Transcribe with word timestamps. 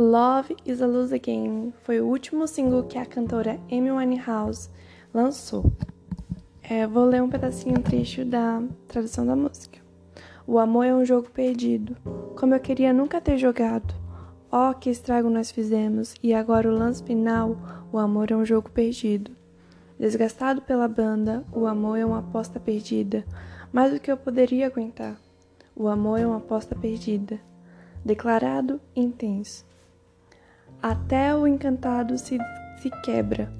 Love 0.00 0.56
is 0.64 0.80
a 0.80 0.86
Lose 0.86 1.18
Game 1.18 1.74
foi 1.82 2.00
o 2.00 2.06
último 2.06 2.48
single 2.48 2.84
que 2.84 2.96
a 2.96 3.04
cantora 3.04 3.60
Amy 3.70 3.92
Winehouse 3.92 4.70
lançou. 5.12 5.70
É, 6.62 6.86
vou 6.86 7.04
ler 7.04 7.22
um 7.22 7.28
pedacinho 7.28 7.82
trecho 7.82 8.24
da 8.24 8.62
tradução 8.88 9.26
da 9.26 9.36
música. 9.36 9.78
O 10.46 10.58
amor 10.58 10.86
é 10.86 10.94
um 10.94 11.04
jogo 11.04 11.28
perdido, 11.28 11.94
como 12.34 12.54
eu 12.54 12.60
queria 12.60 12.94
nunca 12.94 13.20
ter 13.20 13.36
jogado. 13.36 13.94
Oh, 14.50 14.72
que 14.72 14.88
estrago 14.88 15.28
nós 15.28 15.50
fizemos, 15.50 16.14
e 16.22 16.32
agora 16.32 16.66
o 16.66 16.74
lance 16.74 17.04
final, 17.04 17.58
o 17.92 17.98
amor 17.98 18.30
é 18.30 18.36
um 18.36 18.44
jogo 18.46 18.70
perdido. 18.70 19.32
Desgastado 19.98 20.62
pela 20.62 20.88
banda, 20.88 21.44
o 21.52 21.66
amor 21.66 21.98
é 21.98 22.06
uma 22.06 22.20
aposta 22.20 22.58
perdida, 22.58 23.22
mais 23.70 23.92
do 23.92 24.00
que 24.00 24.10
eu 24.10 24.16
poderia 24.16 24.66
aguentar. 24.66 25.20
O 25.76 25.88
amor 25.88 26.18
é 26.18 26.26
uma 26.26 26.38
aposta 26.38 26.74
perdida. 26.74 27.38
Declarado 28.02 28.80
intenso. 28.96 29.68
Até 30.82 31.34
o 31.34 31.46
encantado 31.46 32.16
se, 32.16 32.38
se 32.78 32.90
quebra 33.02 33.52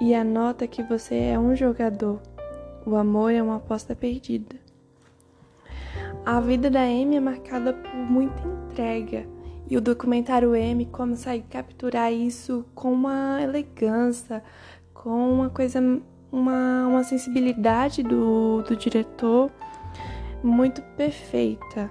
e 0.00 0.12
anota 0.12 0.66
que 0.66 0.82
você 0.82 1.14
é 1.14 1.38
um 1.38 1.54
jogador. 1.54 2.20
O 2.84 2.96
amor 2.96 3.32
é 3.32 3.40
uma 3.40 3.56
aposta 3.56 3.94
perdida. 3.94 4.56
A 6.26 6.40
vida 6.40 6.68
da 6.68 6.82
Amy 6.82 7.16
é 7.16 7.20
marcada 7.20 7.72
por 7.72 7.94
muita 7.94 8.42
entrega 8.46 9.24
e 9.70 9.76
o 9.76 9.80
documentário 9.80 10.54
M 10.56 10.84
consegue 10.86 11.44
capturar 11.48 12.12
isso 12.12 12.64
com 12.74 12.92
uma 12.92 13.40
elegância, 13.40 14.42
com 14.92 15.32
uma 15.32 15.48
coisa, 15.48 15.80
uma, 16.32 16.88
uma 16.88 17.04
sensibilidade 17.04 18.02
do, 18.02 18.62
do 18.62 18.76
diretor 18.76 19.48
muito 20.42 20.82
perfeita. 20.96 21.88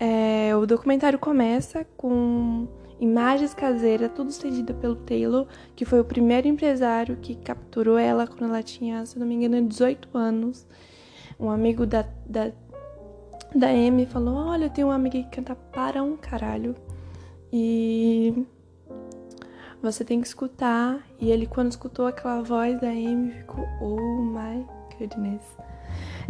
É, 0.00 0.54
o 0.56 0.66
documentário 0.66 1.20
começa 1.20 1.86
com 1.96 2.66
imagens 3.02 3.52
caseiras, 3.52 4.12
tudo 4.14 4.30
cedida 4.30 4.72
pelo 4.72 4.94
Taylor, 4.94 5.48
que 5.74 5.84
foi 5.84 5.98
o 5.98 6.04
primeiro 6.04 6.46
empresário 6.46 7.16
que 7.16 7.34
capturou 7.34 7.98
ela 7.98 8.28
quando 8.28 8.44
ela 8.44 8.62
tinha, 8.62 9.04
se 9.04 9.18
não 9.18 9.26
me 9.26 9.34
engano, 9.34 9.66
18 9.66 10.16
anos. 10.16 10.64
Um 11.38 11.50
amigo 11.50 11.84
da, 11.84 12.06
da, 12.24 12.52
da 13.52 13.66
Amy 13.70 14.06
falou: 14.06 14.36
Olha, 14.36 14.66
eu 14.66 14.70
tenho 14.70 14.86
uma 14.86 14.94
amiga 14.94 15.20
que 15.20 15.30
canta 15.30 15.56
para 15.56 16.00
um 16.00 16.16
caralho. 16.16 16.76
E 17.52 18.46
você 19.82 20.04
tem 20.04 20.20
que 20.20 20.28
escutar. 20.28 21.04
E 21.20 21.28
ele, 21.28 21.46
quando 21.48 21.72
escutou 21.72 22.06
aquela 22.06 22.40
voz 22.40 22.80
da 22.80 22.88
Amy, 22.88 23.32
ficou: 23.32 23.64
Oh 23.80 24.22
my 24.22 24.64
goodness. 24.96 25.42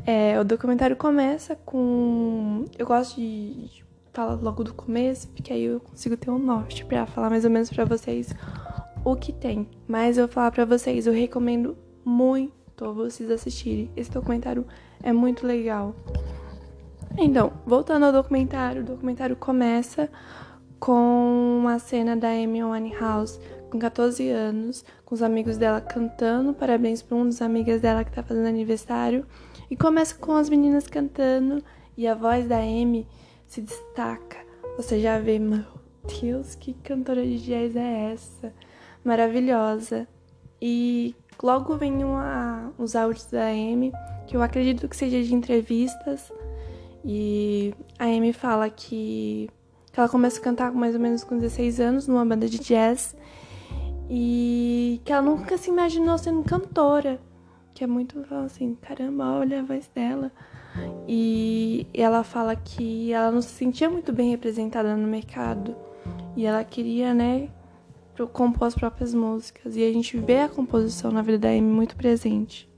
É, 0.06 0.40
o 0.40 0.44
documentário 0.44 0.96
começa 0.96 1.54
com. 1.54 2.64
Eu 2.78 2.86
gosto 2.86 3.16
de 3.16 3.84
fala 4.12 4.34
logo 4.34 4.62
do 4.62 4.74
começo, 4.74 5.28
porque 5.28 5.52
aí 5.52 5.64
eu 5.64 5.80
consigo 5.80 6.16
ter 6.16 6.30
um 6.30 6.38
norte 6.38 6.84
para 6.84 7.06
falar 7.06 7.30
mais 7.30 7.44
ou 7.44 7.50
menos 7.50 7.70
para 7.70 7.84
vocês 7.84 8.34
o 9.04 9.16
que 9.16 9.32
tem. 9.32 9.68
Mas 9.88 10.18
eu 10.18 10.26
vou 10.26 10.34
falar 10.34 10.50
para 10.50 10.64
vocês, 10.64 11.06
eu 11.06 11.12
recomendo 11.12 11.76
muito 12.04 12.52
vocês 12.94 13.30
assistirem. 13.30 13.90
Esse 13.96 14.10
documentário 14.10 14.66
é 15.02 15.12
muito 15.12 15.46
legal. 15.46 15.94
Então, 17.16 17.52
voltando 17.66 18.06
ao 18.06 18.12
documentário, 18.12 18.82
o 18.82 18.84
documentário 18.84 19.36
começa 19.36 20.10
com 20.80 21.58
uma 21.60 21.78
cena 21.78 22.16
da 22.16 22.28
Amy 22.28 22.62
Winehouse 22.64 23.38
com 23.70 23.78
14 23.78 24.28
anos, 24.28 24.84
com 25.04 25.14
os 25.14 25.22
amigos 25.22 25.56
dela 25.56 25.80
cantando 25.80 26.52
parabéns 26.52 27.00
para 27.02 27.16
um 27.16 27.24
dos 27.24 27.40
amigas 27.40 27.80
dela 27.80 28.04
que 28.04 28.12
tá 28.12 28.22
fazendo 28.22 28.46
aniversário, 28.46 29.24
e 29.70 29.76
começa 29.76 30.14
com 30.14 30.32
as 30.32 30.50
meninas 30.50 30.86
cantando 30.86 31.62
e 31.96 32.06
a 32.06 32.14
voz 32.14 32.46
da 32.48 32.58
Amy 32.58 33.06
se 33.52 33.60
destaca. 33.60 34.38
Você 34.78 34.98
já 34.98 35.18
vê, 35.18 35.38
meu 35.38 35.62
Deus, 36.22 36.54
que 36.54 36.72
cantora 36.72 37.22
de 37.22 37.38
jazz 37.38 37.76
é 37.76 38.12
essa? 38.14 38.50
Maravilhosa. 39.04 40.08
E 40.60 41.14
logo 41.42 41.76
vem 41.76 42.02
uma, 42.02 42.72
os 42.78 42.96
áudios 42.96 43.26
da 43.26 43.48
Amy, 43.48 43.92
que 44.26 44.34
eu 44.34 44.42
acredito 44.42 44.88
que 44.88 44.96
seja 44.96 45.22
de 45.22 45.34
entrevistas. 45.34 46.32
E 47.04 47.74
a 47.98 48.06
Amy 48.06 48.32
fala 48.32 48.70
que, 48.70 49.50
que 49.92 50.00
ela 50.00 50.08
começa 50.08 50.40
a 50.40 50.42
cantar 50.42 50.72
mais 50.72 50.94
ou 50.94 51.00
menos 51.00 51.22
com 51.22 51.36
16 51.36 51.78
anos 51.78 52.08
numa 52.08 52.24
banda 52.24 52.48
de 52.48 52.58
jazz. 52.58 53.14
E 54.08 54.98
que 55.04 55.12
ela 55.12 55.20
nunca 55.20 55.58
se 55.58 55.68
imaginou 55.68 56.16
sendo 56.16 56.42
cantora. 56.42 57.20
Que 57.74 57.84
é 57.84 57.86
muito 57.86 58.24
assim, 58.44 58.74
caramba, 58.74 59.38
olha 59.38 59.60
a 59.60 59.62
voz 59.62 59.90
dela. 59.94 60.30
E 61.08 61.86
ela 61.92 62.22
fala 62.22 62.54
que 62.56 63.12
ela 63.12 63.30
não 63.30 63.42
se 63.42 63.50
sentia 63.50 63.90
muito 63.90 64.12
bem 64.12 64.30
representada 64.30 64.96
no 64.96 65.06
mercado 65.06 65.76
e 66.36 66.46
ela 66.46 66.64
queria, 66.64 67.12
né, 67.12 67.48
compor 68.32 68.68
as 68.68 68.74
próprias 68.74 69.12
músicas. 69.14 69.76
E 69.76 69.82
a 69.82 69.92
gente 69.92 70.16
vê 70.16 70.40
a 70.40 70.48
composição 70.48 71.10
na 71.10 71.22
vida 71.22 71.38
da 71.38 71.48
Amy 71.48 71.62
muito 71.62 71.96
presente. 71.96 72.70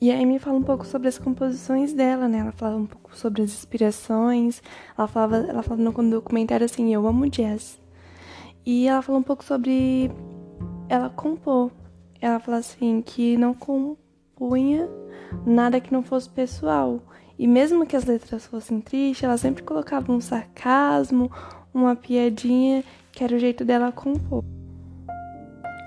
E 0.00 0.12
a 0.12 0.20
Amy 0.20 0.38
fala 0.38 0.58
um 0.58 0.62
pouco 0.62 0.84
sobre 0.84 1.08
as 1.08 1.18
composições 1.18 1.94
dela, 1.94 2.28
né? 2.28 2.38
Ela 2.38 2.52
fala 2.52 2.76
um 2.76 2.84
pouco 2.84 3.16
sobre 3.16 3.42
as 3.42 3.50
inspirações. 3.50 4.62
Ela 4.96 5.08
falava, 5.08 5.36
ela 5.36 5.62
fala 5.62 5.80
no 5.80 6.10
documentário 6.10 6.66
assim, 6.66 6.92
eu 6.92 7.06
amo 7.06 7.28
jazz. 7.30 7.80
E 8.64 8.86
ela 8.86 9.00
fala 9.00 9.18
um 9.18 9.22
pouco 9.22 9.42
sobre 9.42 10.10
ela 10.88 11.08
compor. 11.08 11.70
Ela 12.26 12.40
fala 12.40 12.56
assim 12.56 13.00
que 13.02 13.36
não 13.36 13.54
compunha 13.54 14.88
nada 15.46 15.80
que 15.80 15.92
não 15.92 16.02
fosse 16.02 16.28
pessoal. 16.28 17.00
E 17.38 17.46
mesmo 17.46 17.86
que 17.86 17.94
as 17.94 18.04
letras 18.04 18.44
fossem 18.48 18.80
tristes, 18.80 19.22
ela 19.22 19.38
sempre 19.38 19.62
colocava 19.62 20.10
um 20.10 20.20
sarcasmo, 20.20 21.30
uma 21.72 21.94
piadinha, 21.94 22.82
que 23.12 23.22
era 23.22 23.36
o 23.36 23.38
jeito 23.38 23.64
dela 23.64 23.92
compor. 23.92 24.42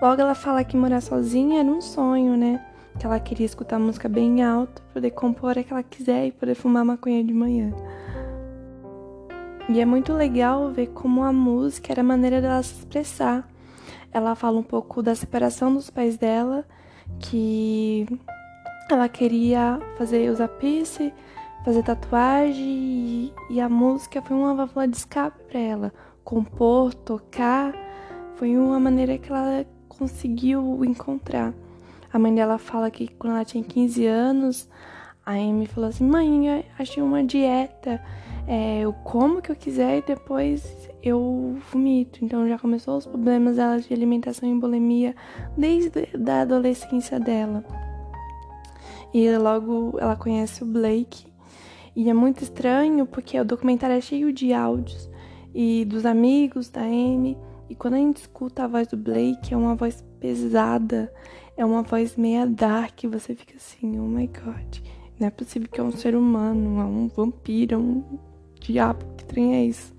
Logo 0.01 0.21
ela 0.21 0.33
fala 0.33 0.63
que 0.63 0.77
morar 0.77 1.01
sozinha 1.01 1.59
era 1.59 1.67
um 1.67 1.81
sonho, 1.81 2.37
né? 2.37 2.65
Que 2.97 3.05
ela 3.05 3.19
queria 3.19 3.45
escutar 3.45 3.77
música 3.77 4.07
bem 4.07 4.41
alta, 4.41 4.81
poder 4.93 5.11
compor 5.11 5.59
a 5.59 5.63
que 5.63 5.73
ela 5.73 5.83
quiser 5.83 6.27
e 6.27 6.31
poder 6.31 6.55
fumar 6.55 6.85
maconha 6.85 7.21
de 7.21 7.33
manhã. 7.33 7.73
E 9.67 9.81
é 9.81 9.85
muito 9.85 10.13
legal 10.13 10.71
ver 10.71 10.87
como 10.87 11.21
a 11.21 11.33
música 11.33 11.91
era 11.91 11.99
a 11.99 12.05
maneira 12.05 12.39
dela 12.39 12.63
se 12.63 12.75
expressar. 12.75 13.45
Ela 14.11 14.35
fala 14.35 14.59
um 14.59 14.63
pouco 14.63 15.01
da 15.03 15.13
separação 15.13 15.73
dos 15.73 15.89
pais 15.89 16.17
dela, 16.17 16.65
que 17.19 18.05
ela 18.89 19.07
queria 19.07 19.79
fazer 19.97 20.29
usar 20.31 20.47
piercing, 20.47 21.11
fazer 21.63 21.83
tatuagem 21.83 22.65
e, 22.65 23.33
e 23.49 23.61
a 23.61 23.69
música 23.69 24.21
foi 24.21 24.35
uma 24.35 24.55
válvula 24.55 24.87
de 24.87 24.97
escape 24.97 25.43
para 25.43 25.59
ela. 25.59 25.93
Compor, 26.23 26.93
tocar, 26.93 27.73
foi 28.35 28.57
uma 28.57 28.79
maneira 28.79 29.17
que 29.17 29.31
ela 29.31 29.65
conseguiu 29.87 30.83
encontrar. 30.85 31.53
A 32.11 32.17
mãe 32.17 32.33
dela 32.33 32.57
fala 32.57 32.89
que 32.89 33.07
quando 33.07 33.33
ela 33.33 33.45
tinha 33.45 33.63
15 33.63 34.05
anos, 34.05 34.69
a 35.25 35.33
Amy 35.33 35.67
falou 35.67 35.89
assim: 35.89 36.05
Mãe, 36.05 36.65
achei 36.77 37.03
uma 37.03 37.23
dieta, 37.23 38.01
é, 38.47 38.81
eu 38.81 38.93
como 38.93 39.39
o 39.39 39.41
que 39.41 39.51
eu 39.51 39.55
quiser 39.55 39.99
e 39.99 40.01
depois 40.01 40.89
eu 41.01 41.57
vomito. 41.71 42.23
Então 42.23 42.47
já 42.47 42.57
começou 42.57 42.97
os 42.97 43.05
problemas 43.05 43.57
dela 43.57 43.79
de 43.79 43.93
alimentação 43.93 44.49
e 44.49 44.59
bulimia 44.59 45.15
desde 45.57 46.07
a 46.27 46.41
adolescência 46.41 47.19
dela. 47.19 47.63
E 49.13 49.29
logo 49.37 49.97
ela 49.99 50.15
conhece 50.15 50.63
o 50.63 50.65
Blake. 50.65 51.27
E 51.95 52.09
é 52.09 52.13
muito 52.13 52.43
estranho 52.43 53.05
porque 53.05 53.39
o 53.39 53.45
documentário 53.45 53.95
é 53.95 54.01
cheio 54.01 54.31
de 54.31 54.53
áudios 54.53 55.09
e 55.53 55.85
dos 55.85 56.05
amigos 56.05 56.69
da 56.69 56.81
Amy. 56.81 57.37
E 57.69 57.75
quando 57.75 57.95
a 57.95 57.97
gente 57.97 58.17
escuta 58.17 58.63
a 58.63 58.67
voz 58.67 58.87
do 58.87 58.97
Blake, 58.97 59.53
é 59.53 59.57
uma 59.57 59.75
voz 59.75 60.03
pesada, 60.19 61.11
é 61.55 61.65
uma 61.65 61.83
voz 61.83 62.15
meia 62.15 62.45
dark. 62.45 63.03
Você 63.11 63.35
fica 63.35 63.55
assim, 63.57 63.99
oh 63.99 64.07
my 64.07 64.27
god, 64.27 64.79
não 65.19 65.27
é 65.27 65.29
possível 65.29 65.67
que 65.71 65.79
é 65.79 65.83
um 65.83 65.91
ser 65.91 66.15
humano, 66.15 66.79
é 66.79 66.85
um 66.85 67.07
vampiro, 67.07 67.75
é 67.75 67.77
um 67.77 68.19
diabo, 68.71 69.05
que 69.17 69.25
trem 69.25 69.55
é 69.55 69.65
isso? 69.65 69.93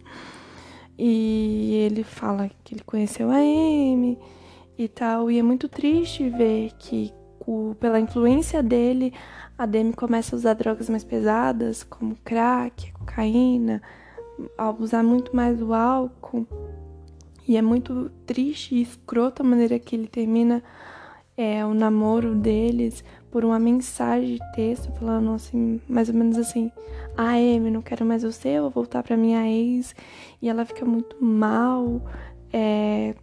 E 0.98 1.74
ele 1.86 2.04
fala 2.04 2.50
que 2.62 2.74
ele 2.74 2.82
conheceu 2.84 3.30
a 3.30 3.36
Amy 3.36 4.18
e 4.76 4.86
tal. 4.86 5.30
E 5.30 5.38
é 5.38 5.42
muito 5.42 5.68
triste 5.68 6.28
ver 6.28 6.72
que 6.78 7.12
pela 7.80 7.98
influência 7.98 8.62
dele, 8.62 9.12
a 9.56 9.66
Demi 9.66 9.92
começa 9.92 10.34
a 10.34 10.38
usar 10.38 10.54
drogas 10.54 10.88
mais 10.88 11.02
pesadas, 11.02 11.82
como 11.82 12.16
crack, 12.22 12.92
cocaína, 12.92 13.82
a 14.56 14.70
usar 14.70 15.02
muito 15.02 15.34
mais 15.34 15.60
o 15.60 15.72
álcool. 15.72 16.46
E 17.48 17.56
é 17.56 17.62
muito 17.62 18.10
triste 18.26 18.74
e 18.76 18.82
escrota 18.82 19.42
a 19.42 19.46
maneira 19.46 19.78
que 19.78 19.96
ele 19.96 20.06
termina 20.06 20.62
é, 21.36 21.64
o 21.64 21.74
namoro 21.74 22.34
deles 22.34 23.02
por 23.30 23.44
uma 23.44 23.58
mensagem 23.58 24.34
de 24.34 24.52
texto 24.52 24.92
falando 24.92 25.32
assim, 25.32 25.80
mais 25.88 26.08
ou 26.08 26.14
menos 26.14 26.36
assim: 26.38 26.70
Ah, 27.16 27.34
Amy, 27.34 27.70
não 27.70 27.82
quero 27.82 28.04
mais 28.04 28.22
você, 28.22 28.50
eu 28.50 28.62
vou 28.62 28.70
voltar 28.70 29.02
pra 29.02 29.16
minha 29.16 29.46
ex. 29.48 29.94
E 30.42 30.48
ela 30.48 30.64
fica 30.64 30.84
muito 30.84 31.16
mal, 31.22 32.02
é, 32.52 33.14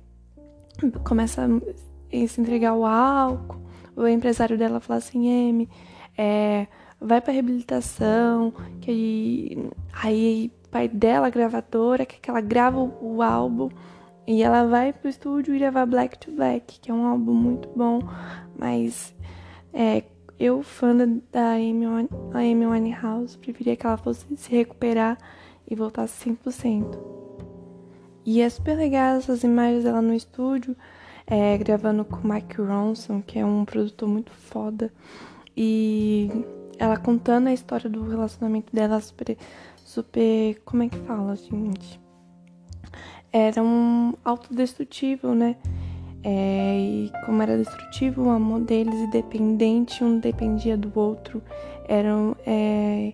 começa 1.04 1.46
a 1.46 2.28
se 2.28 2.42
entregar 2.42 2.72
ao 2.72 2.86
álcool 2.86 3.68
o 3.98 4.08
empresário 4.08 4.58
dela 4.58 4.80
fala 4.80 5.00
assim, 5.00 5.28
M, 5.28 5.68
é, 6.16 6.68
vai 7.02 7.20
pra 7.20 7.34
reabilitação, 7.34 8.54
que 8.80 8.92
aí, 8.92 9.70
aí 9.92 10.52
pai 10.70 10.88
dela, 10.88 11.32
gravadora, 11.32 12.06
que, 12.06 12.20
que 12.20 12.30
ela 12.30 12.40
grava 12.40 12.80
o, 12.80 13.16
o 13.16 13.22
álbum 13.24 13.70
e 14.28 14.44
ela 14.44 14.66
vai 14.66 14.94
pro 14.94 15.10
estúdio 15.10 15.56
e 15.56 15.60
gravar 15.60 15.88
Black 15.88 16.20
to 16.20 16.32
Black, 16.32 16.80
que 16.80 16.92
é 16.92 16.94
um 16.94 17.08
álbum 17.08 17.34
muito 17.34 17.70
bom, 17.76 18.00
mas 18.56 19.16
é, 19.80 20.04
eu, 20.40 20.64
fã 20.64 20.98
da 21.32 21.52
Amy, 21.52 22.66
Winehouse, 22.66 23.38
preferia 23.38 23.76
que 23.76 23.86
ela 23.86 23.96
fosse 23.96 24.26
se 24.36 24.50
recuperar 24.50 25.20
e 25.70 25.76
voltasse 25.76 26.28
100%. 26.28 26.98
E 28.26 28.42
é 28.42 28.50
super 28.50 28.76
legal 28.76 29.18
essas 29.18 29.44
imagens 29.44 29.84
dela 29.84 30.02
no 30.02 30.16
estúdio, 30.16 30.76
é, 31.28 31.56
gravando 31.60 32.04
com 32.04 32.28
o 32.28 32.34
Mike 32.34 32.60
Ronson, 32.60 33.22
que 33.22 33.38
é 33.38 33.46
um 33.46 33.64
produtor 33.66 34.10
muito 34.10 34.32
foda. 34.32 34.92
E 35.56 36.32
ela 36.80 36.98
contando 36.98 37.46
a 37.46 37.54
história 37.54 37.88
do 37.88 38.02
relacionamento 38.02 38.76
dela 38.76 39.00
super, 39.00 39.38
super, 39.86 40.60
como 40.66 40.82
é 40.82 40.90
que 40.90 40.98
fala, 40.98 41.36
gente? 41.36 42.02
Era 43.32 43.62
um 43.62 44.16
autodestrutivo, 44.26 45.36
né? 45.36 45.56
É, 46.30 46.78
e 46.78 47.12
como 47.26 47.42
era 47.42 47.58
destrutivo 47.58 48.24
o 48.24 48.30
amor 48.30 48.60
deles 48.60 48.94
e 48.94 49.08
dependente, 49.08 50.04
um 50.04 50.20
dependia 50.20 50.76
do 50.76 50.92
outro. 51.00 51.42
Eram. 51.88 52.36
É, 52.46 53.14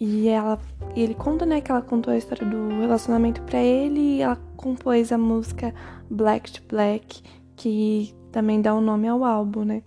e 0.00 0.26
ela, 0.28 0.58
e 0.96 1.02
ele 1.02 1.14
conta, 1.14 1.44
né, 1.44 1.60
que 1.60 1.70
ela 1.70 1.82
contou 1.82 2.10
a 2.10 2.16
história 2.16 2.46
do 2.46 2.80
relacionamento 2.80 3.42
para 3.42 3.58
ele 3.58 4.00
e 4.00 4.22
ela 4.22 4.38
compôs 4.56 5.12
a 5.12 5.18
música 5.18 5.74
Black 6.08 6.50
to 6.50 6.62
Black, 6.66 7.22
que 7.54 8.14
também 8.32 8.62
dá 8.62 8.74
o 8.74 8.78
um 8.78 8.80
nome 8.80 9.06
ao 9.06 9.22
álbum, 9.22 9.62
né? 9.62 9.82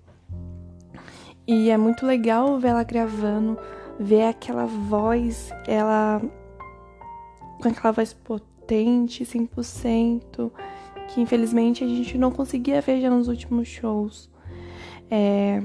E 1.48 1.72
é 1.72 1.78
muito 1.78 2.06
legal 2.06 2.60
ver 2.60 2.68
ela 2.68 2.84
gravando, 2.84 3.58
ver 4.00 4.26
aquela 4.26 4.68
voz, 4.68 5.52
ela 5.68 6.22
com 7.60 7.70
aquela 7.70 7.92
voz 7.92 8.14
potente, 8.14 9.26
100%, 9.26 10.52
que 11.08 11.22
infelizmente 11.22 11.84
a 11.84 11.88
gente 11.88 12.18
não 12.18 12.32
conseguia 12.32 12.82
ver 12.82 13.02
já 13.02 13.10
nos 13.10 13.28
últimos 13.28 13.68
shows. 13.68 14.30
É... 15.10 15.62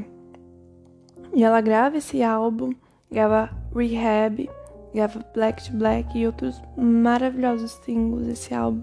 E 1.34 1.44
ela 1.44 1.60
grava 1.60 1.98
esse 1.98 2.22
álbum, 2.22 2.72
grava 3.10 3.50
Rehab, 3.74 4.48
grava 4.92 5.24
Black 5.34 5.70
to 5.70 5.76
Black 5.76 6.18
e 6.18 6.26
outros 6.26 6.60
maravilhosos 6.76 7.72
singles. 7.84 8.26
Esse 8.26 8.54
álbum 8.54 8.82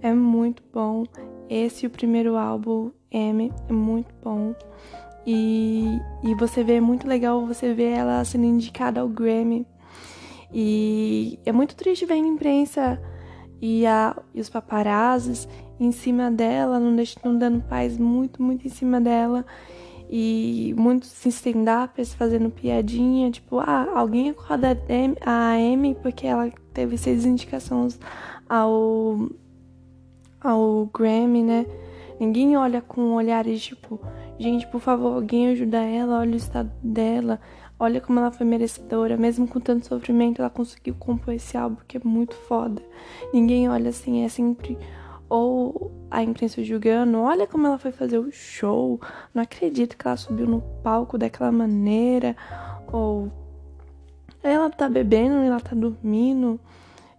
é 0.00 0.12
muito 0.12 0.62
bom. 0.72 1.04
Esse, 1.48 1.86
o 1.86 1.90
primeiro 1.90 2.36
álbum, 2.36 2.90
M, 3.10 3.52
é 3.68 3.72
muito 3.72 4.14
bom. 4.22 4.54
E, 5.26 6.00
e 6.24 6.34
você 6.34 6.64
vê, 6.64 6.74
é 6.74 6.80
muito 6.80 7.06
legal 7.06 7.46
você 7.46 7.72
ver 7.72 7.90
ela 7.90 8.24
sendo 8.24 8.44
indicada 8.44 9.00
ao 9.00 9.08
Grammy. 9.08 9.66
E 10.52 11.38
é 11.44 11.52
muito 11.52 11.76
triste 11.76 12.04
ver 12.04 12.14
a 12.14 12.18
imprensa 12.18 13.00
e, 13.62 13.86
a, 13.86 14.16
e 14.34 14.40
os 14.40 14.50
paparazzis 14.50 15.48
em 15.78 15.92
cima 15.92 16.32
dela, 16.32 16.80
não, 16.80 16.96
deixando, 16.96 17.38
dando 17.38 17.62
paz 17.62 17.96
muito, 17.96 18.42
muito 18.42 18.66
em 18.66 18.70
cima 18.70 19.00
dela. 19.00 19.46
E 20.10 20.74
muitos 20.76 21.24
stand-ups 21.24 22.12
fazendo 22.12 22.50
piadinha, 22.50 23.30
tipo, 23.30 23.60
ah, 23.60 23.88
alguém 23.94 24.30
acorda 24.30 24.76
a 25.24 25.52
Amy 25.52 25.94
porque 25.94 26.26
ela 26.26 26.50
teve 26.74 26.98
seis 26.98 27.24
indicações 27.24 27.98
ao, 28.46 29.30
ao 30.38 30.90
Grammy, 30.92 31.42
né? 31.42 31.64
Ninguém 32.20 32.56
olha 32.56 32.82
com 32.82 33.14
olhares 33.14 33.62
tipo, 33.62 33.98
gente, 34.38 34.66
por 34.66 34.80
favor, 34.80 35.14
alguém 35.14 35.48
ajuda 35.48 35.78
ela, 35.78 36.18
olha 36.18 36.34
o 36.34 36.36
estado 36.36 36.70
dela, 36.82 37.40
olha 37.82 38.00
como 38.00 38.20
ela 38.20 38.30
foi 38.30 38.46
merecedora, 38.46 39.16
mesmo 39.16 39.48
com 39.48 39.58
tanto 39.58 39.88
sofrimento, 39.88 40.40
ela 40.40 40.48
conseguiu 40.48 40.94
compor 40.94 41.34
esse 41.34 41.56
álbum 41.56 41.82
que 41.88 41.96
é 41.96 42.00
muito 42.04 42.32
foda. 42.32 42.80
Ninguém 43.34 43.68
olha 43.68 43.90
assim, 43.90 44.24
é 44.24 44.28
sempre 44.28 44.78
ou 45.28 45.90
a 46.08 46.22
imprensa 46.22 46.62
julgando, 46.62 47.18
olha 47.18 47.44
como 47.44 47.66
ela 47.66 47.78
foi 47.78 47.90
fazer 47.90 48.18
o 48.18 48.30
show, 48.30 49.00
não 49.34 49.42
acredito 49.42 49.96
que 49.96 50.06
ela 50.06 50.16
subiu 50.16 50.46
no 50.46 50.60
palco 50.84 51.18
daquela 51.18 51.50
maneira, 51.50 52.36
ou 52.92 53.32
ela 54.44 54.70
tá 54.70 54.88
bebendo, 54.88 55.34
ela 55.36 55.58
tá 55.58 55.74
dormindo. 55.74 56.60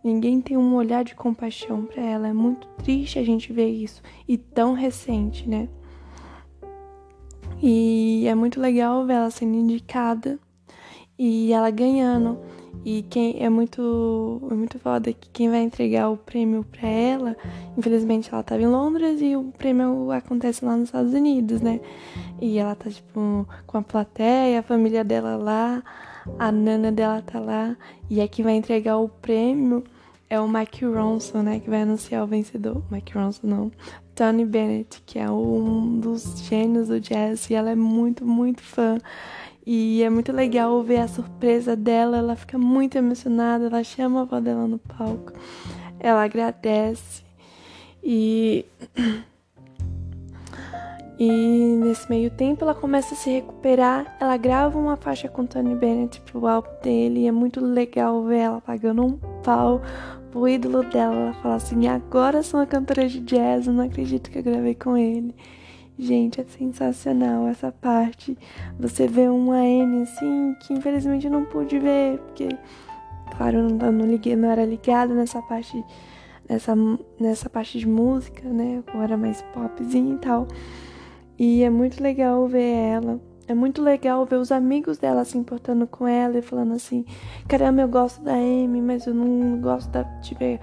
Ninguém 0.02 0.40
tem 0.40 0.56
um 0.56 0.76
olhar 0.76 1.04
de 1.04 1.16
compaixão 1.16 1.86
para 1.86 2.04
ela. 2.04 2.28
É 2.28 2.34
muito 2.34 2.68
triste 2.84 3.18
a 3.18 3.24
gente 3.24 3.52
ver 3.54 3.70
isso 3.70 4.02
e 4.28 4.38
tão 4.38 4.74
recente, 4.74 5.48
né? 5.50 5.68
E 7.62 8.26
é 8.28 8.36
muito 8.36 8.60
legal 8.60 9.06
ver 9.06 9.14
ela 9.14 9.30
sendo 9.32 9.56
indicada 9.56 10.38
e 11.24 11.54
ela 11.54 11.70
ganhando. 11.70 12.38
E 12.86 13.02
quem 13.04 13.42
é 13.42 13.48
muito 13.48 14.46
é 14.52 14.54
muito 14.54 14.78
foda 14.78 15.14
que 15.14 15.30
quem 15.30 15.50
vai 15.50 15.62
entregar 15.62 16.10
o 16.10 16.18
prêmio 16.18 16.66
para 16.66 16.90
ela, 16.90 17.38
infelizmente 17.78 18.30
ela 18.34 18.44
tava 18.44 18.62
em 18.62 18.68
Londres 18.68 19.22
e 19.22 19.38
o 19.38 19.46
prêmio 19.58 20.12
acontece 20.12 20.66
lá 20.66 20.76
nos 20.76 20.90
Estados 20.90 21.14
Unidos, 21.14 21.62
né? 21.62 21.80
E 22.42 22.60
ela 22.60 22.76
tá 22.76 22.90
tipo 22.90 23.48
com 23.66 23.78
a 23.78 23.82
plateia, 23.82 24.60
a 24.60 24.64
família 24.64 25.02
dela 25.02 25.38
lá, 25.38 25.82
a 26.38 26.52
nana 26.52 26.92
dela 26.92 27.22
tá 27.22 27.40
lá 27.40 27.78
e 28.10 28.20
é 28.20 28.28
quem 28.28 28.44
vai 28.44 28.56
entregar 28.56 28.98
o 28.98 29.08
prêmio 29.08 29.82
é 30.30 30.40
o 30.40 30.48
Mike 30.48 30.84
Ronson, 30.84 31.44
né, 31.44 31.60
que 31.60 31.70
vai 31.70 31.84
anunciar 31.84 32.24
o 32.24 32.28
vencedor. 32.28 32.84
Mike 32.90 33.14
Ronson 33.14 33.46
não, 33.46 33.72
Tony 34.16 34.44
Bennett, 34.44 35.02
que 35.06 35.20
é 35.20 35.30
um 35.30 36.00
dos 36.00 36.40
gênios 36.48 36.88
do 36.88 37.00
jazz 37.00 37.50
e 37.50 37.54
ela 37.54 37.70
é 37.70 37.76
muito, 37.76 38.26
muito 38.26 38.62
fã. 38.62 38.98
E 39.66 40.04
é 40.04 40.10
muito 40.10 40.32
legal 40.32 40.82
ver 40.84 40.98
a 40.98 41.08
surpresa 41.08 41.76
dela, 41.76 42.18
ela 42.18 42.36
fica 42.36 42.58
muito 42.58 42.98
emocionada, 42.98 43.66
ela 43.66 43.84
chama 43.84 44.20
a 44.20 44.22
avó 44.24 44.40
dela 44.40 44.68
no 44.68 44.78
palco, 44.78 45.32
ela 46.00 46.24
agradece. 46.24 47.24
E 48.04 48.66
e 51.18 51.30
nesse 51.82 52.10
meio 52.10 52.30
tempo 52.32 52.66
ela 52.66 52.76
começa 52.76 53.14
a 53.14 53.18
se 53.18 53.30
recuperar, 53.30 54.18
ela 54.20 54.36
grava 54.36 54.78
uma 54.78 54.98
faixa 54.98 55.30
com 55.30 55.46
Tony 55.46 55.76
Bennett 55.76 56.20
pro 56.22 56.46
álbum 56.46 56.70
dele, 56.84 57.22
e 57.22 57.28
é 57.28 57.32
muito 57.32 57.64
legal 57.64 58.24
ver 58.24 58.40
ela 58.40 58.62
pagando 58.62 59.06
um 59.06 59.18
pau 59.44 59.82
o 60.34 60.48
ídolo 60.48 60.84
dela. 60.84 61.16
Ela 61.16 61.34
fala 61.36 61.56
assim: 61.56 61.88
agora 61.88 62.44
sou 62.44 62.60
uma 62.60 62.66
cantora 62.66 63.08
de 63.08 63.20
jazz, 63.20 63.68
eu 63.68 63.74
não 63.74 63.86
acredito 63.86 64.30
que 64.30 64.40
eu 64.40 64.44
gravei 64.44 64.76
com 64.76 64.98
ele. 64.98 65.36
Gente, 65.98 66.42
é 66.42 66.44
sensacional 66.44 67.48
essa 67.48 67.72
parte. 67.72 68.38
Você 68.80 69.08
vê 69.08 69.28
uma 69.28 69.58
Amy 69.58 70.04
assim, 70.04 70.56
que 70.62 70.74
infelizmente 70.74 71.28
eu 71.28 71.32
não 71.32 71.46
pude 71.46 71.78
ver, 71.78 72.18
porque, 72.20 72.50
claro, 73.36 73.58
eu 73.58 73.70
não, 73.70 73.92
não, 73.92 74.06
liguei, 74.06 74.36
não 74.36 74.50
era 74.50 74.66
ligada 74.66 75.14
nessa 75.14 75.42
parte, 75.42 75.84
nessa, 76.50 76.74
nessa 77.20 77.50
parte 77.50 77.78
de 77.78 77.88
música, 77.88 78.48
né? 78.50 78.84
Eu 78.94 79.02
era 79.02 79.16
mais 79.16 79.42
popzinho 79.54 80.16
e 80.16 80.20
tal. 80.20 80.48
E 81.38 81.64
é 81.64 81.70
muito 81.70 82.02
legal 82.02 82.48
ver 82.48 82.72
ela 82.72 83.20
é 83.48 83.54
muito 83.54 83.82
legal 83.82 84.26
ver 84.26 84.38
os 84.38 84.52
amigos 84.52 84.98
dela 84.98 85.26
se 85.26 85.38
importando 85.38 85.86
com 85.86 86.08
ela 86.08 86.38
e 86.38 86.42
falando 86.42 86.74
assim: 86.74 87.06
caramba, 87.48 87.82
eu 87.82 87.88
gosto 87.88 88.22
da 88.22 88.34
Amy, 88.34 88.82
mas 88.82 89.06
eu 89.06 89.14
não 89.14 89.60
gosto 89.60 89.90
de 90.22 90.36
ver 90.36 90.60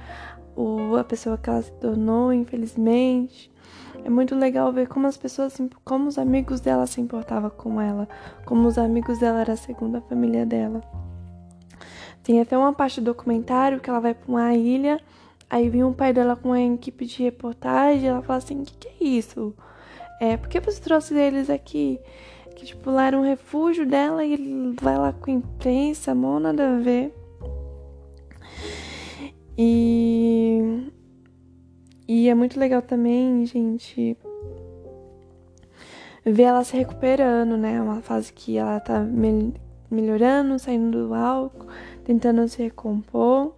o, 0.56 0.96
a 0.96 1.04
pessoa 1.04 1.36
que 1.36 1.50
ela 1.50 1.62
se 1.62 1.72
tornou, 1.72 2.32
infelizmente. 2.32 3.50
É 4.04 4.10
muito 4.10 4.34
legal 4.34 4.72
ver 4.72 4.88
como 4.88 5.06
as 5.06 5.16
pessoas, 5.16 5.56
como 5.84 6.08
os 6.08 6.18
amigos 6.18 6.60
dela 6.60 6.86
se 6.86 7.00
importavam 7.00 7.50
com 7.50 7.80
ela, 7.80 8.08
como 8.44 8.66
os 8.66 8.78
amigos 8.78 9.18
dela 9.18 9.40
era 9.40 9.52
a 9.52 9.56
segunda 9.56 10.00
família 10.00 10.44
dela. 10.46 10.82
Tem 12.22 12.40
até 12.40 12.56
uma 12.56 12.72
parte 12.72 13.00
do 13.00 13.06
documentário 13.06 13.80
que 13.80 13.88
ela 13.88 14.00
vai 14.00 14.14
para 14.14 14.30
uma 14.30 14.54
ilha, 14.54 15.00
aí 15.48 15.68
vem 15.68 15.84
o 15.84 15.92
pai 15.92 16.12
dela 16.12 16.36
com 16.36 16.48
uma 16.50 16.60
equipe 16.60 17.06
de 17.06 17.22
reportagem, 17.22 18.08
ela 18.08 18.22
fala 18.22 18.38
assim: 18.38 18.60
o 18.60 18.64
que, 18.64 18.74
que 18.76 18.88
é 18.88 19.06
isso? 19.06 19.54
É, 20.20 20.36
por 20.36 20.48
que 20.48 20.60
você 20.60 20.80
trouxe 20.80 21.14
eles 21.14 21.48
aqui? 21.48 21.98
que 22.60 22.66
tipo 22.66 22.90
lá 22.90 23.06
era 23.06 23.18
um 23.18 23.22
refúgio 23.22 23.86
dela 23.86 24.22
e 24.22 24.34
ele 24.34 24.74
vai 24.80 24.98
lá 24.98 25.14
com 25.14 25.30
a 25.30 25.34
imprensa, 25.34 26.14
mó 26.14 26.38
nada 26.38 26.76
a 26.76 26.78
ver. 26.78 27.14
E 29.56 30.79
e 32.12 32.28
é 32.28 32.34
muito 32.34 32.58
legal 32.58 32.82
também, 32.82 33.46
gente, 33.46 34.18
ver 36.26 36.42
ela 36.42 36.64
se 36.64 36.76
recuperando, 36.76 37.56
né? 37.56 37.80
Uma 37.80 38.02
fase 38.02 38.32
que 38.32 38.58
ela 38.58 38.80
tá 38.80 39.06
melhorando, 39.88 40.58
saindo 40.58 41.06
do 41.06 41.14
álcool, 41.14 41.68
tentando 42.02 42.48
se 42.48 42.64
recompor. 42.64 43.54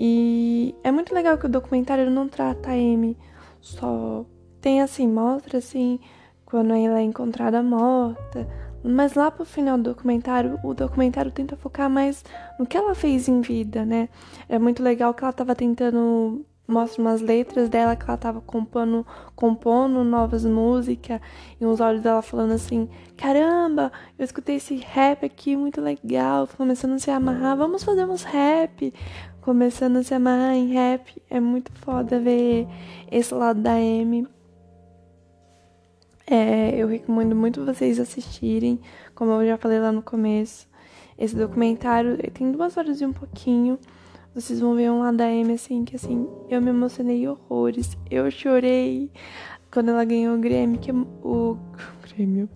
E 0.00 0.74
é 0.82 0.90
muito 0.90 1.14
legal 1.14 1.38
que 1.38 1.46
o 1.46 1.48
documentário 1.48 2.10
não 2.10 2.26
trata 2.26 2.70
a 2.70 2.72
Amy 2.72 3.16
só 3.60 4.26
tem 4.60 4.82
assim, 4.82 5.06
mostra 5.06 5.58
assim 5.58 6.00
quando 6.44 6.74
ela 6.74 6.98
é 6.98 7.04
encontrada 7.04 7.62
morta. 7.62 8.48
Mas 8.82 9.14
lá 9.14 9.30
pro 9.30 9.44
final 9.44 9.78
do 9.78 9.94
documentário, 9.94 10.58
o 10.64 10.74
documentário 10.74 11.30
tenta 11.30 11.54
focar 11.54 11.88
mais 11.88 12.24
no 12.58 12.66
que 12.66 12.76
ela 12.76 12.96
fez 12.96 13.28
em 13.28 13.40
vida, 13.40 13.86
né? 13.86 14.08
É 14.48 14.58
muito 14.58 14.82
legal 14.82 15.14
que 15.14 15.22
ela 15.22 15.32
tava 15.32 15.54
tentando 15.54 16.44
mostra 16.66 17.02
umas 17.02 17.20
letras 17.20 17.68
dela 17.68 17.96
que 17.96 18.04
ela 18.04 18.16
tava 18.16 18.40
compondo, 18.40 19.06
compondo 19.34 20.04
novas 20.04 20.44
músicas 20.44 21.20
e 21.60 21.66
uns 21.66 21.80
olhos 21.80 22.02
dela 22.02 22.22
falando 22.22 22.52
assim: 22.52 22.88
Caramba, 23.16 23.92
eu 24.18 24.24
escutei 24.24 24.56
esse 24.56 24.76
rap 24.76 25.24
aqui 25.24 25.56
muito 25.56 25.80
legal, 25.80 26.48
começando 26.56 26.94
a 26.94 26.98
se 26.98 27.10
amarrar, 27.10 27.56
vamos 27.56 27.82
fazer 27.84 28.04
uns 28.04 28.22
rap. 28.22 28.92
Começando 29.42 29.96
a 29.96 30.04
se 30.04 30.14
amarrar 30.14 30.54
em 30.54 30.72
rap. 30.72 31.20
É 31.28 31.40
muito 31.40 31.72
foda 31.72 32.20
ver 32.20 32.68
esse 33.10 33.34
lado 33.34 33.60
da 33.60 33.72
Amy. 33.72 34.24
É, 36.24 36.76
eu 36.76 36.86
recomendo 36.86 37.34
muito 37.34 37.64
vocês 37.64 37.98
assistirem, 37.98 38.80
como 39.16 39.32
eu 39.32 39.48
já 39.48 39.58
falei 39.58 39.80
lá 39.80 39.90
no 39.90 40.00
começo. 40.00 40.68
Esse 41.18 41.34
documentário 41.34 42.16
tem 42.32 42.52
duas 42.52 42.76
horas 42.76 43.00
e 43.00 43.04
um 43.04 43.12
pouquinho 43.12 43.78
vocês 44.34 44.60
vão 44.60 44.74
ver 44.74 44.90
um 44.90 45.02
Amy 45.02 45.52
assim, 45.52 45.84
que 45.84 45.96
assim, 45.96 46.26
eu 46.48 46.60
me 46.62 46.70
emocionei 46.70 47.28
horrores. 47.28 47.96
Eu 48.10 48.30
chorei 48.30 49.10
quando 49.70 49.90
ela 49.90 50.04
ganhou 50.04 50.36
o 50.36 50.38
Grammy, 50.38 50.78
que 50.78 50.90
é 50.90 50.94
o 50.94 51.58
Grammy, 52.16 52.48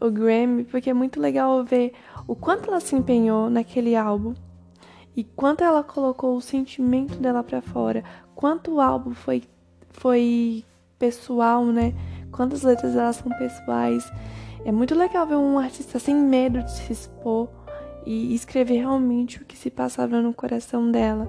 o 0.00 0.10
Grammy, 0.10 0.64
porque 0.64 0.90
é 0.90 0.94
muito 0.94 1.20
legal 1.20 1.64
ver 1.64 1.92
o 2.26 2.36
quanto 2.36 2.70
ela 2.70 2.80
se 2.80 2.94
empenhou 2.94 3.50
naquele 3.50 3.96
álbum 3.96 4.34
e 5.16 5.24
quanto 5.24 5.64
ela 5.64 5.82
colocou 5.82 6.36
o 6.36 6.40
sentimento 6.40 7.16
dela 7.18 7.42
para 7.42 7.62
fora, 7.62 8.04
quanto 8.34 8.74
o 8.74 8.80
álbum 8.80 9.14
foi 9.14 9.42
foi 9.90 10.62
pessoal, 10.98 11.64
né? 11.64 11.94
Quantas 12.30 12.62
letras 12.62 12.94
dela 12.94 13.12
são 13.12 13.30
pessoais. 13.38 14.12
É 14.64 14.70
muito 14.70 14.94
legal 14.94 15.26
ver 15.26 15.36
um 15.36 15.58
artista 15.58 15.98
sem 15.98 16.14
medo 16.14 16.62
de 16.62 16.70
se 16.70 16.92
expor 16.92 17.48
e 18.06 18.34
escrever 18.34 18.76
realmente 18.76 19.42
o 19.42 19.44
que 19.44 19.56
se 19.56 19.70
passava 19.70 20.22
no 20.22 20.32
coração 20.32 20.90
dela. 20.90 21.28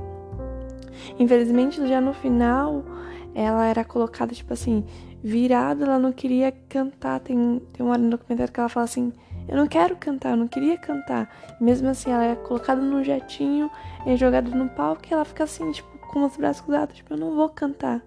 Infelizmente, 1.20 1.86
já 1.88 2.00
no 2.00 2.14
final, 2.14 2.86
ela 3.34 3.66
era 3.66 3.84
colocada, 3.84 4.34
tipo 4.34 4.54
assim, 4.54 4.86
virada, 5.24 5.86
ela 5.86 6.00
não 6.00 6.12
queria 6.12 6.52
cantar. 6.70 7.20
Tem, 7.20 7.62
tem 7.74 7.86
uma 7.86 7.94
hora 7.94 8.02
no 8.02 8.12
documentário 8.12 8.54
que 8.54 8.60
ela 8.60 8.70
fala 8.70 8.84
assim: 8.84 9.12
Eu 9.48 9.58
não 9.58 9.68
quero 9.68 9.96
cantar, 9.96 10.32
eu 10.32 10.38
não 10.38 10.48
queria 10.48 10.78
cantar. 10.78 11.30
Mesmo 11.60 11.90
assim, 11.90 12.12
ela 12.12 12.24
é 12.24 12.36
colocada 12.36 12.82
no 12.82 13.04
jetinho, 13.04 13.70
é 14.06 14.16
jogada 14.16 14.50
no 14.50 14.70
palco 14.70 15.02
e 15.10 15.14
ela 15.14 15.26
fica 15.26 15.44
assim, 15.44 15.72
tipo, 15.72 15.98
com 16.08 16.26
os 16.26 16.38
braços 16.38 16.62
cruzados: 16.62 16.96
Tipo, 16.96 17.14
eu 17.14 17.18
não 17.18 17.36
vou 17.36 17.50
cantar. 17.50 18.04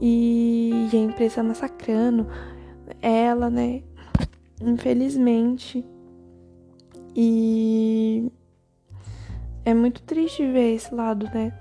E, 0.00 0.88
e 0.92 0.96
a 0.96 1.00
imprensa 1.00 1.42
massacrando 1.42 2.26
ela, 3.00 3.48
né? 3.48 3.82
Infelizmente. 4.60 5.84
E 7.20 8.30
é 9.64 9.74
muito 9.74 10.02
triste 10.02 10.46
ver 10.46 10.76
esse 10.76 10.94
lado, 10.94 11.26
né? 11.34 11.52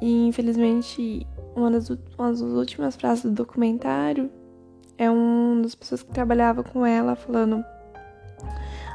E 0.00 0.26
infelizmente, 0.26 1.26
uma 1.54 1.70
das, 1.70 1.90
uma 1.90 2.30
das 2.30 2.40
últimas 2.40 2.96
frases 2.96 3.24
do 3.24 3.32
documentário 3.32 4.30
é 4.96 5.10
um 5.10 5.60
das 5.60 5.74
pessoas 5.74 6.02
que 6.02 6.10
trabalhava 6.10 6.64
com 6.64 6.86
ela 6.86 7.14
falando. 7.14 7.62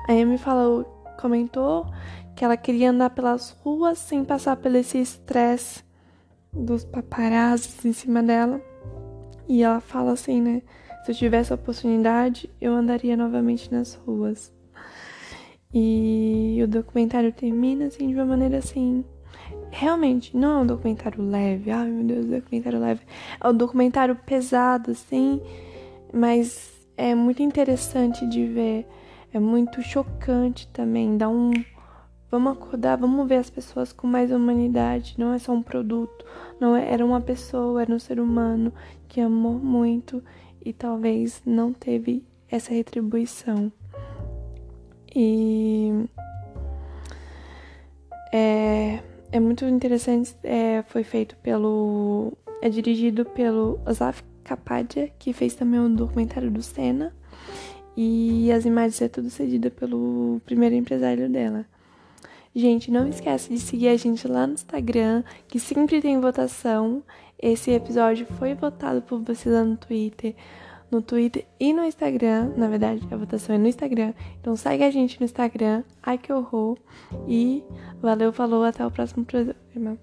A 0.10 0.14
Amy 0.14 0.40
falou, 0.40 0.84
comentou 1.22 1.86
que 2.36 2.44
ela 2.44 2.58
queria 2.58 2.90
andar 2.90 3.12
pelas 3.12 3.52
ruas 3.64 4.00
sem 4.00 4.26
passar 4.26 4.56
por 4.56 4.74
esse 4.74 4.98
estresse 4.98 5.84
dos 6.52 6.84
paparazzis 6.84 7.86
em 7.86 7.94
cima 7.94 8.24
dela. 8.24 8.60
E 9.48 9.62
ela 9.62 9.80
fala 9.80 10.14
assim, 10.14 10.42
né? 10.42 10.64
Se 11.06 11.12
eu 11.12 11.16
tivesse 11.16 11.54
a 11.54 11.56
oportunidade, 11.56 12.50
eu 12.60 12.74
andaria 12.74 13.16
novamente 13.16 13.72
nas 13.72 13.94
ruas. 13.94 14.52
E 15.74 16.60
o 16.64 16.68
documentário 16.68 17.32
termina 17.32 17.86
assim 17.86 18.10
de 18.10 18.16
uma 18.16 18.26
maneira 18.26 18.58
assim. 18.58 19.06
Realmente, 19.70 20.36
não 20.36 20.60
é 20.60 20.62
um 20.64 20.66
documentário 20.66 21.24
leve. 21.24 21.72
Ai 21.72 21.90
meu 21.90 22.04
Deus, 22.04 22.26
documentário 22.26 22.80
leve. 22.80 23.02
É 23.40 23.48
um 23.48 23.56
documentário 23.56 24.16
pesado, 24.16 24.92
assim. 24.92 25.42
Mas 26.14 26.72
é 26.98 27.16
muito 27.16 27.42
interessante 27.42 28.28
de 28.28 28.46
ver. 28.46 28.86
É 29.34 29.40
muito 29.40 29.82
chocante 29.82 30.68
também. 30.68 31.18
Dá 31.18 31.30
um. 31.30 31.52
Vamos 32.30 32.54
acordar, 32.54 32.98
vamos 32.98 33.28
ver 33.28 33.36
as 33.36 33.50
pessoas 33.50 33.92
com 33.92 34.08
mais 34.08 34.32
humanidade. 34.32 35.16
Não 35.18 35.34
é 35.34 35.40
só 35.40 35.54
um 35.54 35.64
produto. 35.64 36.26
Não 36.60 36.76
é, 36.76 36.92
era 36.92 37.06
uma 37.06 37.20
pessoa, 37.22 37.82
era 37.82 37.94
um 37.94 38.00
ser 38.00 38.20
humano 38.20 38.74
que 39.08 39.20
amou 39.20 39.54
muito 39.54 40.24
e 40.64 40.72
talvez 40.72 41.42
não 41.46 41.74
teve 41.74 42.24
essa 42.50 42.74
retribuição. 42.74 43.72
E 45.16 46.06
é, 48.32 49.00
é 49.32 49.40
muito 49.40 49.66
interessante. 49.66 50.36
É, 50.44 50.84
foi 50.88 51.04
feito 51.04 51.36
pelo. 51.38 52.34
É 52.62 52.70
dirigido 52.70 53.26
pelo 53.26 53.80
Asaf 53.86 54.24
Kapadia, 54.44 55.12
que 55.18 55.34
fez 55.34 55.56
também 55.56 55.80
o 55.80 55.84
um 55.84 55.94
documentário 55.94 56.50
do 56.50 56.62
Senna. 56.62 57.14
E 57.96 58.52
as 58.52 58.66
imagens 58.66 59.02
é 59.02 59.10
tudo 59.10 59.30
cedida 59.30 59.70
pelo 59.70 60.40
primeiro 60.46 60.76
empresário 60.76 61.30
dela. 61.30 61.66
Gente, 62.54 62.92
não 62.92 63.08
esquece 63.08 63.50
de 63.54 63.60
seguir 63.60 63.90
a 63.90 63.98
gente 63.98 64.28
lá 64.28 64.46
no 64.46 64.54
Instagram, 64.54 65.24
que 65.48 65.60
sempre 65.60 66.02
tem 66.02 66.20
votação. 66.20 67.04
Esse 67.40 67.72
episódio 67.72 68.26
foi 68.38 68.54
votado 68.54 69.02
por 69.02 69.20
vocês 69.22 69.54
lá 69.54 69.64
no 69.64 69.76
Twitter 69.76 70.36
no 70.92 71.02
Twitter 71.02 71.46
e 71.60 71.74
no 71.74 71.84
Instagram. 71.84 72.52
Na 72.58 72.68
verdade, 72.68 73.08
a 73.10 73.16
votação 73.16 73.56
é 73.56 73.58
no 73.58 73.68
Instagram. 73.68 74.14
Então 74.40 74.56
segue 74.56 74.84
a 74.84 74.92
gente 74.92 75.20
no 75.20 75.26
Instagram. 75.26 75.84
Ai 76.04 76.18
que 76.18 76.32
horror. 76.32 76.78
E 77.28 77.64
valeu, 78.02 78.34
falou, 78.34 78.64
até 78.64 78.86
o 78.86 78.92
próximo 78.92 79.26
programa. 79.26 79.98